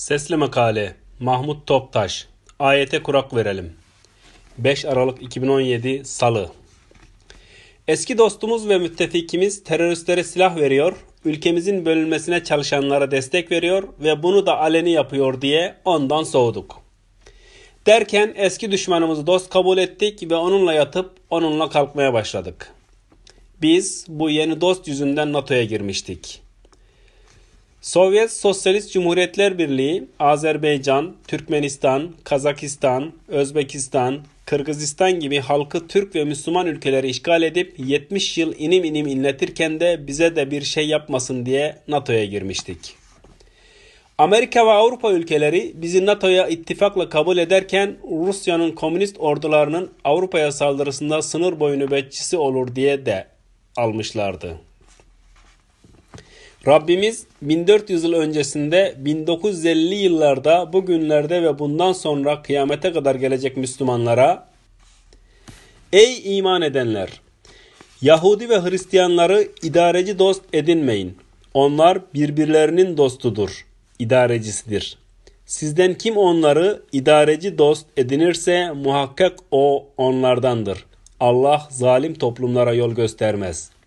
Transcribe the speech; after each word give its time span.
Sesli 0.00 0.36
Makale 0.36 0.94
Mahmut 1.18 1.66
Toptaş 1.66 2.26
Ayete 2.58 3.02
kurak 3.02 3.34
verelim. 3.34 3.72
5 4.58 4.84
Aralık 4.84 5.22
2017 5.22 6.04
Salı 6.04 6.50
Eski 7.88 8.18
dostumuz 8.18 8.68
ve 8.68 8.78
müttefikimiz 8.78 9.64
teröristlere 9.64 10.24
silah 10.24 10.56
veriyor, 10.56 10.96
ülkemizin 11.24 11.86
bölünmesine 11.86 12.44
çalışanlara 12.44 13.10
destek 13.10 13.50
veriyor 13.50 13.88
ve 13.98 14.22
bunu 14.22 14.46
da 14.46 14.58
aleni 14.58 14.90
yapıyor 14.90 15.40
diye 15.40 15.74
ondan 15.84 16.22
soğuduk. 16.22 16.80
Derken 17.86 18.34
eski 18.36 18.72
düşmanımızı 18.72 19.26
dost 19.26 19.50
kabul 19.50 19.78
ettik 19.78 20.30
ve 20.30 20.34
onunla 20.34 20.72
yatıp 20.72 21.10
onunla 21.30 21.70
kalkmaya 21.70 22.12
başladık. 22.12 22.72
Biz 23.62 24.06
bu 24.08 24.30
yeni 24.30 24.60
dost 24.60 24.88
yüzünden 24.88 25.32
NATO'ya 25.32 25.64
girmiştik. 25.64 26.49
Sovyet 27.80 28.32
Sosyalist 28.32 28.92
Cumhuriyetler 28.92 29.58
Birliği, 29.58 30.04
Azerbaycan, 30.18 31.16
Türkmenistan, 31.28 32.10
Kazakistan, 32.24 33.12
Özbekistan, 33.28 34.20
Kırgızistan 34.46 35.20
gibi 35.20 35.38
halkı 35.38 35.88
Türk 35.88 36.14
ve 36.14 36.24
Müslüman 36.24 36.66
ülkeleri 36.66 37.08
işgal 37.08 37.42
edip 37.42 37.74
70 37.78 38.38
yıl 38.38 38.54
inim 38.58 38.84
inim 38.84 39.06
inletirken 39.06 39.80
de 39.80 40.06
bize 40.06 40.36
de 40.36 40.50
bir 40.50 40.62
şey 40.62 40.88
yapmasın 40.88 41.46
diye 41.46 41.78
NATO'ya 41.88 42.24
girmiştik. 42.24 42.94
Amerika 44.18 44.66
ve 44.66 44.70
Avrupa 44.70 45.12
ülkeleri 45.12 45.72
bizi 45.74 46.06
NATO'ya 46.06 46.48
ittifakla 46.48 47.08
kabul 47.08 47.38
ederken 47.38 47.96
Rusya'nın 48.10 48.72
komünist 48.72 49.16
ordularının 49.18 49.90
Avrupa'ya 50.04 50.52
saldırısında 50.52 51.22
sınır 51.22 51.60
boyu 51.60 51.78
nöbetçisi 51.78 52.36
olur 52.36 52.74
diye 52.74 53.06
de 53.06 53.26
almışlardı. 53.76 54.69
Rabbimiz 56.66 57.26
1400 57.42 58.04
yıl 58.04 58.12
öncesinde 58.12 58.94
1950'li 59.04 59.94
yıllarda 59.94 60.72
bugünlerde 60.72 61.42
ve 61.42 61.58
bundan 61.58 61.92
sonra 61.92 62.42
kıyamete 62.42 62.92
kadar 62.92 63.14
gelecek 63.14 63.56
Müslümanlara 63.56 64.46
Ey 65.92 66.38
iman 66.38 66.62
edenler! 66.62 67.20
Yahudi 68.02 68.48
ve 68.48 68.60
Hristiyanları 68.60 69.48
idareci 69.62 70.18
dost 70.18 70.42
edinmeyin. 70.52 71.18
Onlar 71.54 71.98
birbirlerinin 72.14 72.96
dostudur, 72.96 73.66
idarecisidir. 73.98 74.98
Sizden 75.46 75.94
kim 75.94 76.16
onları 76.16 76.82
idareci 76.92 77.58
dost 77.58 77.86
edinirse 77.96 78.70
muhakkak 78.70 79.38
o 79.50 79.86
onlardandır. 79.96 80.84
Allah 81.20 81.68
zalim 81.70 82.14
toplumlara 82.14 82.72
yol 82.72 82.92
göstermez.'' 82.92 83.79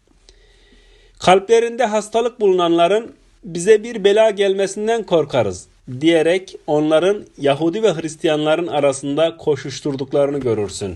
Kalplerinde 1.23 1.85
hastalık 1.85 2.39
bulunanların 2.39 3.13
bize 3.43 3.83
bir 3.83 4.03
bela 4.03 4.29
gelmesinden 4.29 5.03
korkarız 5.03 5.67
diyerek 6.01 6.55
onların 6.67 7.25
Yahudi 7.37 7.83
ve 7.83 7.93
Hristiyanların 7.93 8.67
arasında 8.67 9.37
koşuşturduklarını 9.37 10.39
görürsün. 10.39 10.95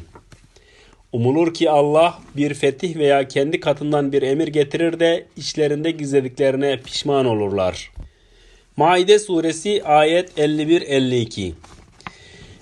Umulur 1.11 1.53
ki 1.53 1.69
Allah 1.69 2.19
bir 2.37 2.53
fetih 2.53 2.95
veya 2.95 3.27
kendi 3.27 3.59
katından 3.59 4.11
bir 4.11 4.21
emir 4.21 4.47
getirir 4.47 4.99
de 4.99 5.25
içlerinde 5.37 5.91
gizlediklerine 5.91 6.77
pişman 6.77 7.25
olurlar. 7.25 7.91
Maide 8.77 9.19
suresi 9.19 9.83
ayet 9.83 10.37
51-52 10.37 11.51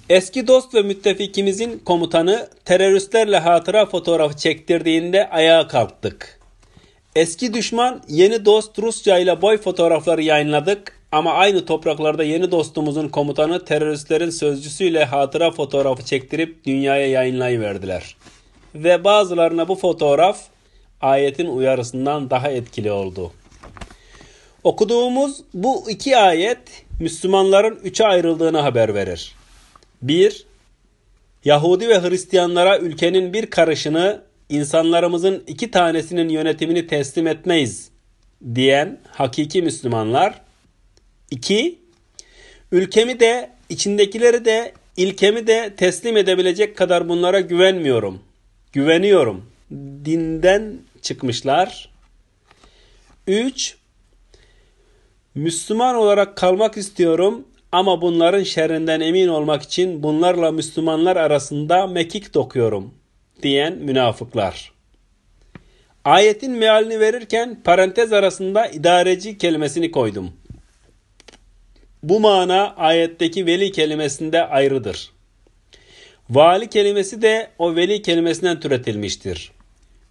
Eski 0.09 0.47
dost 0.47 0.75
ve 0.75 0.81
müttefikimizin 0.81 1.81
komutanı 1.86 2.49
teröristlerle 2.66 3.38
hatıra 3.38 3.86
fotoğrafı 3.86 4.38
çektirdiğinde 4.38 5.30
ayağa 5.30 5.67
kalktık. 5.67 6.45
Eski 7.16 7.53
düşman 7.53 8.02
yeni 8.08 8.45
dost 8.45 8.80
Rusya 8.80 9.17
ile 9.17 9.41
boy 9.41 9.58
fotoğrafları 9.58 10.21
yayınladık 10.21 10.99
ama 11.11 11.33
aynı 11.33 11.66
topraklarda 11.66 12.23
yeni 12.23 12.52
dostumuzun 12.52 13.08
komutanı 13.08 13.66
teröristlerin 13.66 14.30
sözcüsüyle 14.30 15.05
hatıra 15.05 15.52
fotoğrafı 15.52 16.05
çektirip 16.05 16.66
dünyaya 16.66 17.08
yayınlayıverdiler. 17.08 18.16
Ve 18.75 19.03
bazılarına 19.03 19.67
bu 19.67 19.75
fotoğraf 19.75 20.39
ayetin 21.02 21.45
uyarısından 21.45 22.30
daha 22.30 22.49
etkili 22.49 22.92
oldu. 22.92 23.31
Okuduğumuz 24.64 25.42
bu 25.54 25.89
iki 25.89 26.17
ayet 26.17 26.59
Müslümanların 26.99 27.80
üçe 27.83 28.05
ayrıldığını 28.05 28.59
haber 28.59 28.93
verir. 28.93 29.36
1. 30.02 30.45
Yahudi 31.45 31.89
ve 31.89 32.02
Hristiyanlara 32.02 32.77
ülkenin 32.77 33.33
bir 33.33 33.45
karışını 33.45 34.21
insanlarımızın 34.50 35.44
iki 35.48 35.72
tanesinin 35.72 36.30
yönetimini 36.30 36.88
teslim 36.88 37.28
etmeyiz 37.28 37.89
diyen 38.56 39.00
hakiki 39.11 39.61
Müslümanlar. 39.61 40.42
2. 41.32 41.80
Ülkemi 42.72 43.20
de 43.20 43.52
içindekileri 43.70 44.45
de 44.45 44.73
ilkemi 44.98 45.48
de 45.48 45.73
teslim 45.78 46.17
edebilecek 46.17 46.78
kadar 46.78 47.10
bunlara 47.10 47.39
güvenmiyorum. 47.39 48.22
Güveniyorum. 48.73 49.45
Dinden 50.05 50.80
çıkmışlar. 51.02 51.89
3. 53.28 53.78
Müslüman 55.36 55.95
olarak 55.95 56.38
kalmak 56.38 56.78
istiyorum 56.78 57.48
ama 57.72 58.02
bunların 58.02 58.44
şerrinden 58.44 59.00
emin 59.00 59.28
olmak 59.28 59.64
için 59.64 60.04
bunlarla 60.04 60.52
Müslümanlar 60.52 61.16
arasında 61.16 61.88
mekik 61.88 62.34
dokuyorum 62.34 62.94
diyen 63.44 63.78
münafıklar. 63.78 64.72
Ayetin 66.06 66.52
mealini 66.52 67.00
verirken 67.00 67.62
parantez 67.64 68.14
arasında 68.14 68.68
idareci 68.68 69.38
kelimesini 69.38 69.92
koydum. 69.92 70.32
Bu 72.04 72.20
mana 72.20 72.76
ayetteki 72.76 73.46
veli 73.46 73.72
kelimesinde 73.72 74.46
ayrıdır. 74.46 75.12
Vali 76.30 76.70
kelimesi 76.70 77.22
de 77.22 77.52
o 77.60 77.76
veli 77.76 78.02
kelimesinden 78.02 78.60
türetilmiştir. 78.60 79.52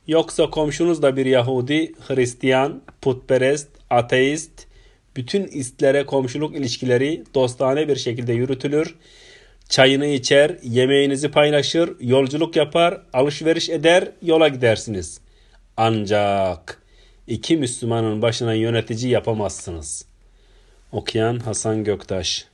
Yoksa 0.06 0.50
komşunuz 0.50 1.02
da 1.02 1.16
bir 1.16 1.26
Yahudi, 1.26 1.92
Hristiyan, 2.08 2.82
putperest, 3.02 3.68
ateist, 3.90 4.66
bütün 5.16 5.46
istlere 5.46 6.06
komşuluk 6.06 6.56
ilişkileri 6.56 7.24
dostane 7.34 7.88
bir 7.88 7.96
şekilde 7.96 8.32
yürütülür 8.32 8.94
Çayını 9.68 10.06
içer, 10.06 10.58
yemeğinizi 10.62 11.30
paylaşır, 11.30 11.96
yolculuk 12.00 12.56
yapar, 12.56 13.02
alışveriş 13.12 13.70
eder, 13.70 14.10
yola 14.22 14.48
gidersiniz. 14.48 15.20
Ancak 15.76 16.82
iki 17.26 17.56
Müslümanın 17.56 18.22
başına 18.22 18.54
yönetici 18.54 19.12
yapamazsınız. 19.12 20.04
Okuyan 20.92 21.38
Hasan 21.38 21.84
Göktaş 21.84 22.46